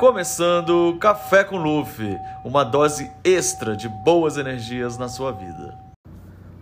[0.00, 5.78] Começando Café com Luffy, uma dose extra de boas energias na sua vida.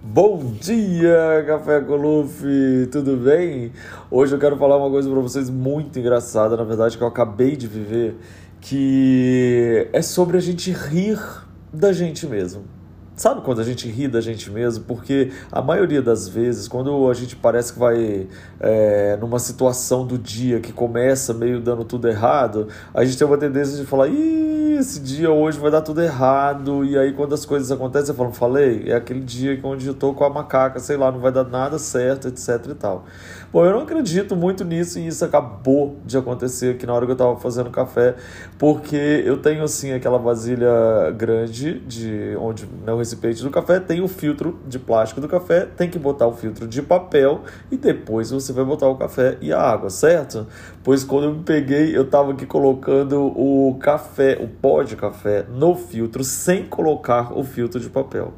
[0.02, 3.70] Bom dia, Café com Luffy, tudo bem?
[4.10, 7.54] Hoje eu quero falar uma coisa para vocês muito engraçada, na verdade, que eu acabei
[7.54, 8.16] de viver,
[8.60, 11.20] que é sobre a gente rir
[11.72, 12.64] da gente mesmo.
[13.18, 14.84] Sabe quando a gente ri da gente mesmo?
[14.84, 18.28] Porque a maioria das vezes, quando a gente parece que vai
[18.60, 23.36] é, numa situação do dia que começa meio dando tudo errado, a gente tem uma
[23.36, 26.84] tendência de falar, Ih, esse dia hoje vai dar tudo errado.
[26.84, 30.14] E aí quando as coisas acontecem, eu falo, falei, é aquele dia onde eu tô
[30.14, 33.04] com a macaca, sei lá, não vai dar nada certo, etc e tal.
[33.52, 37.12] Bom, eu não acredito muito nisso e isso acabou de acontecer aqui na hora que
[37.12, 38.14] eu tava fazendo café,
[38.58, 44.08] porque eu tenho assim aquela vasilha grande de onde né, recipiente do café tem o
[44.08, 48.52] filtro de plástico do café, tem que botar o filtro de papel e depois você
[48.52, 50.46] vai botar o café e a água, certo?
[50.84, 55.46] Pois quando eu me peguei, eu tava aqui colocando o café, o pó de café
[55.48, 58.32] no filtro sem colocar o filtro de papel.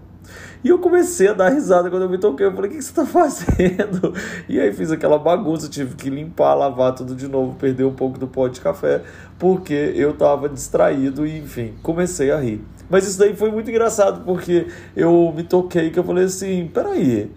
[0.63, 2.47] E eu comecei a dar risada quando eu me toquei.
[2.47, 4.15] Eu falei, o que, você está fazendo?
[4.49, 8.19] E aí fiz aquela bagunça, tive que limpar, lavar tudo de novo, perder um pouco
[8.19, 9.03] do pó de café,
[9.39, 12.63] porque eu estava distraído e, enfim, comecei a rir.
[12.89, 17.31] Mas isso daí foi muito engraçado, porque eu me toquei que eu falei assim, peraí,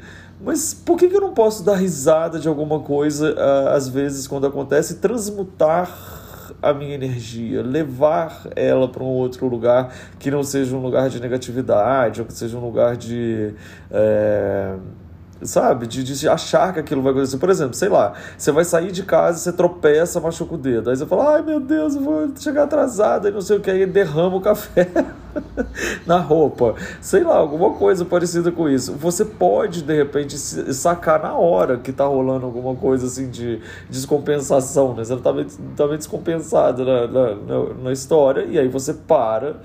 [0.44, 4.28] mas por que, que eu não posso dar risada de alguma coisa, uh, às vezes,
[4.28, 6.12] quando acontece, e transmutar
[6.64, 11.19] a minha energia, levar ela para um outro lugar que não seja um lugar de
[11.19, 13.53] negatividade, ou que seja um lugar de.
[13.92, 14.75] É
[15.45, 15.88] sabe?
[15.88, 17.38] De, de achar que aquilo vai acontecer.
[17.38, 20.89] Por exemplo, sei lá, você vai sair de casa, você tropeça, machuca o dedo.
[20.89, 23.72] Aí você fala, ai meu Deus, eu vou chegar atrasado e não sei o que,
[23.72, 24.89] aí derrama o café
[26.05, 26.75] na roupa.
[27.02, 28.94] Sei lá, alguma coisa parecida com isso.
[28.94, 34.95] Você pode, de repente, sacar na hora que tá rolando alguma coisa assim de descompensação,
[34.95, 35.03] né?
[35.03, 39.57] Você tá meio, tá meio descompensado na, na, na história, e aí você para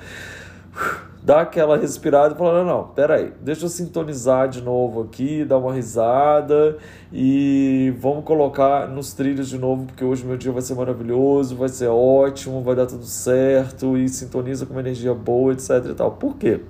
[1.28, 5.58] dá aquela respirada e fala: não, não, peraí, deixa eu sintonizar de novo aqui, dar
[5.58, 6.78] uma risada
[7.12, 11.68] e vamos colocar nos trilhos de novo, porque hoje meu dia vai ser maravilhoso, vai
[11.68, 16.12] ser ótimo, vai dar tudo certo e sintoniza com uma energia boa, etc e tal.
[16.12, 16.62] Por quê?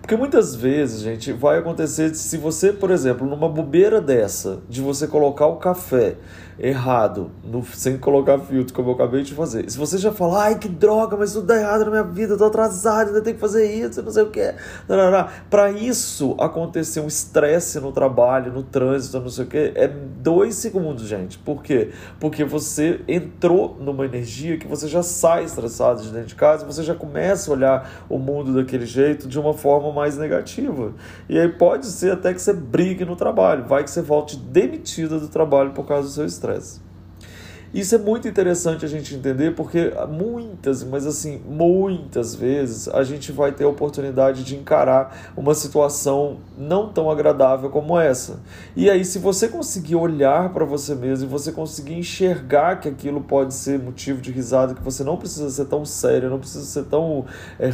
[0.00, 5.08] Porque muitas vezes, gente, vai acontecer se você, por exemplo, numa bobeira dessa, de você
[5.08, 6.16] colocar o café
[6.62, 9.68] errado, no, sem colocar filtro, como eu acabei de fazer.
[9.70, 12.38] Se você já fala, ai que droga, mas tudo dá errado na minha vida, eu
[12.38, 14.54] tô atrasado, ainda tenho que fazer isso, não sei o que.
[15.48, 20.54] Para isso acontecer um estresse no trabalho, no trânsito, não sei o que, é dois
[20.56, 21.38] segundos, gente.
[21.38, 21.90] Por quê?
[22.18, 26.82] Porque você entrou numa energia que você já sai estressado de dentro de casa, você
[26.82, 30.92] já começa a olhar o mundo daquele jeito de uma forma mais negativa.
[31.26, 35.18] E aí pode ser até que você brigue no trabalho, vai que você volte demitida
[35.18, 36.90] do trabalho por causa do seu estresse estresse.
[37.72, 43.30] Isso é muito interessante a gente entender porque muitas, mas assim, muitas vezes a gente
[43.30, 48.40] vai ter a oportunidade de encarar uma situação não tão agradável como essa.
[48.74, 53.20] E aí, se você conseguir olhar para você mesmo e você conseguir enxergar que aquilo
[53.20, 56.84] pode ser motivo de risada, que você não precisa ser tão sério, não precisa ser
[56.86, 57.24] tão
[57.56, 57.70] é,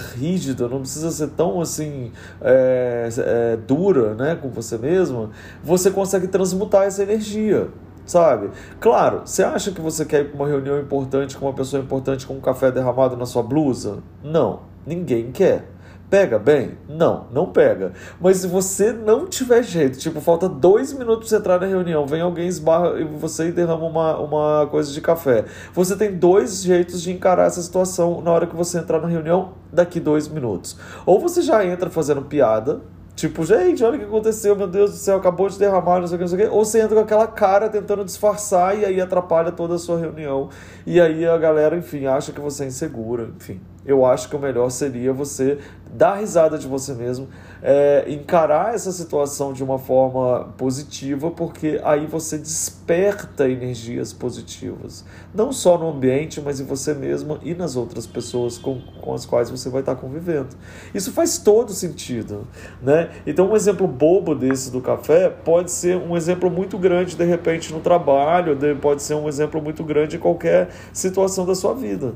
[0.70, 2.12] não precisa ser tão assim
[2.42, 5.30] é, é, dura né, com você mesmo,
[5.64, 7.70] você consegue transmutar essa energia
[8.06, 8.50] sabe?
[8.80, 12.26] Claro, você acha que você quer ir para uma reunião importante com uma pessoa importante
[12.26, 13.98] com um café derramado na sua blusa?
[14.22, 15.76] Não, ninguém quer.
[16.08, 16.78] Pega bem?
[16.88, 17.92] Não, não pega.
[18.20, 22.06] Mas se você não tiver jeito, tipo, falta dois minutos para você entrar na reunião,
[22.06, 25.44] vem alguém esbarra e você derrama uma, uma coisa de café.
[25.74, 29.54] Você tem dois jeitos de encarar essa situação na hora que você entrar na reunião
[29.72, 30.78] daqui dois minutos.
[31.04, 32.82] Ou você já entra fazendo piada,
[33.16, 36.16] Tipo, gente, olha o que aconteceu, meu Deus do céu, acabou de derramar, não sei
[36.16, 36.54] o que, não sei o que.
[36.54, 40.50] Ou você entra com aquela cara tentando disfarçar e aí atrapalha toda a sua reunião.
[40.86, 44.38] E aí a galera, enfim, acha que você é insegura, enfim eu acho que o
[44.38, 45.58] melhor seria você
[45.96, 47.28] dar risada de você mesmo,
[47.62, 55.04] é, encarar essa situação de uma forma positiva, porque aí você desperta energias positivas,
[55.34, 59.24] não só no ambiente, mas em você mesmo e nas outras pessoas com, com as
[59.24, 60.50] quais você vai estar convivendo.
[60.94, 62.46] Isso faz todo sentido,
[62.82, 63.10] né?
[63.26, 67.72] Então, um exemplo bobo desse do café pode ser um exemplo muito grande de repente
[67.72, 72.14] no trabalho, pode ser um exemplo muito grande em qualquer situação da sua vida.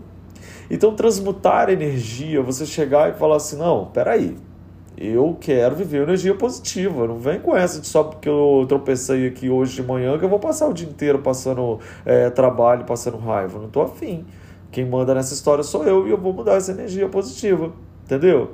[0.71, 4.37] Então, transmutar energia, você chegar e falar assim: não, peraí,
[4.97, 7.07] eu quero viver energia positiva.
[7.07, 10.29] Não vem com essa de só porque eu tropecei aqui hoje de manhã que eu
[10.29, 13.59] vou passar o dia inteiro passando é, trabalho, passando raiva.
[13.59, 14.27] Não tô afim.
[14.71, 17.73] Quem manda nessa história sou eu e eu vou mudar essa energia positiva.
[18.05, 18.53] Entendeu?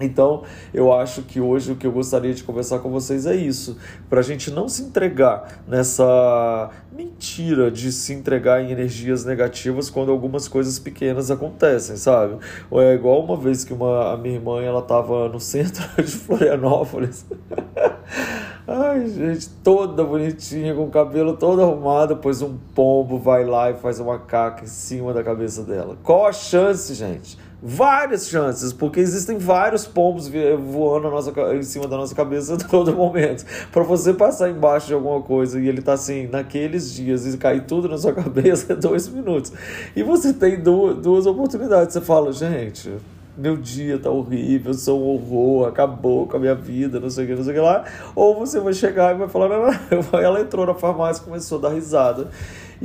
[0.00, 0.42] Então,
[0.72, 3.78] eu acho que hoje o que eu gostaria de conversar com vocês é isso,
[4.10, 10.10] para a gente não se entregar nessa mentira de se entregar em energias negativas quando
[10.10, 12.38] algumas coisas pequenas acontecem, sabe?
[12.70, 16.10] Ou é igual uma vez que uma, a minha irmã ela estava no centro de
[16.10, 17.24] Florianópolis.
[18.66, 23.74] Ai, gente, toda bonitinha, com o cabelo todo arrumado, pois um pombo vai lá e
[23.74, 25.98] faz uma caca em cima da cabeça dela.
[26.02, 27.36] Qual a chance, gente?
[27.66, 30.30] Várias chances, porque existem vários pombos
[30.70, 33.42] voando nossa, em cima da nossa cabeça todo momento.
[33.72, 37.64] Para você passar embaixo de alguma coisa e ele tá assim, naqueles dias, e cair
[37.64, 39.50] tudo na sua cabeça, é dois minutos.
[39.96, 41.94] E você tem duas, duas oportunidades.
[41.94, 42.92] Você fala, gente,
[43.34, 47.28] meu dia tá horrível, sou um horror, acabou com a minha vida, não sei o
[47.28, 47.86] que, não sei o que lá.
[48.14, 49.66] Ou você vai chegar e vai falar, não,
[50.12, 50.20] não.
[50.20, 52.28] Ela entrou na farmácia começou a dar risada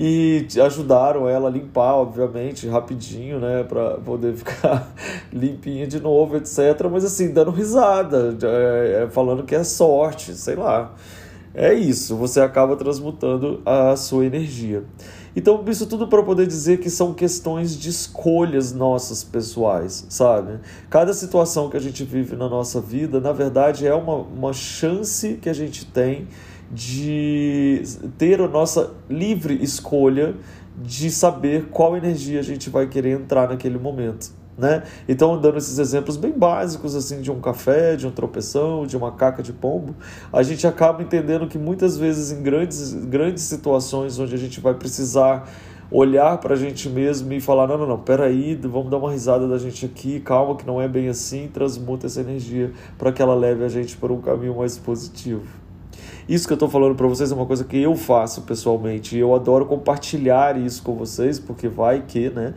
[0.01, 4.95] e ajudaram ela a limpar, obviamente, rapidinho, né, para poder ficar
[5.29, 6.87] limpinha de novo, etc.
[6.89, 10.95] Mas assim, dando risada, é, falando que é sorte, sei lá.
[11.53, 14.85] É isso, você acaba transmutando a sua energia.
[15.35, 20.59] Então, isso tudo para poder dizer que são questões de escolhas nossas pessoais, sabe?
[20.89, 25.33] Cada situação que a gente vive na nossa vida, na verdade, é uma, uma chance
[25.41, 26.27] que a gente tem
[26.71, 27.81] de
[28.17, 30.35] ter a nossa livre escolha
[30.81, 34.31] de saber qual energia a gente vai querer entrar naquele momento.
[34.57, 34.83] Né?
[35.07, 39.13] Então, dando esses exemplos bem básicos assim de um café, de um tropeção, de uma
[39.13, 39.95] caca de pombo,
[40.33, 44.73] a gente acaba entendendo que muitas vezes em grandes, grandes situações onde a gente vai
[44.73, 45.49] precisar
[45.91, 49.47] olhar para a gente mesmo e falar: não, não, não, peraí, vamos dar uma risada
[49.47, 53.35] da gente aqui, calma, que não é bem assim, transmuta essa energia para que ela
[53.35, 55.58] leve a gente para um caminho mais positivo.
[56.29, 59.19] Isso que eu estou falando para vocês é uma coisa que eu faço pessoalmente e
[59.19, 62.53] eu adoro compartilhar isso com vocês, porque vai que, né?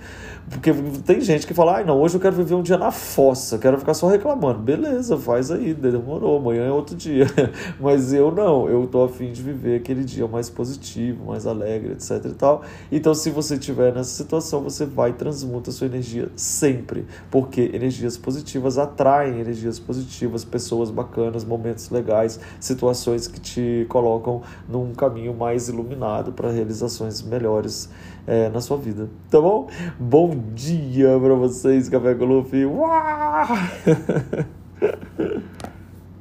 [0.50, 0.74] Porque
[1.06, 3.78] tem gente que fala, ai não, hoje eu quero viver um dia na fossa, quero
[3.78, 4.58] ficar só reclamando.
[4.58, 7.24] Beleza, faz aí, demorou, amanhã é outro dia.
[7.80, 12.26] Mas eu não, eu tô afim de viver aquele dia mais positivo, mais alegre, etc
[12.26, 12.62] e tal.
[12.90, 18.18] Então, se você estiver nessa situação, você vai transmuta a sua energia sempre, porque energias
[18.18, 25.68] positivas atraem energias positivas, pessoas bacanas, momentos legais, situações que te colocam num caminho mais
[25.68, 27.90] iluminado para realizações melhores
[28.26, 29.08] é, na sua vida.
[29.30, 29.68] Tá bom?
[29.98, 32.64] Bom dia para vocês, Café com Luffy.